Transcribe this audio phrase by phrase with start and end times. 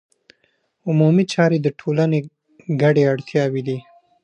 [0.87, 2.19] عمومي چارې د ټولنې
[2.81, 3.77] ګډې اړتیاوې دي.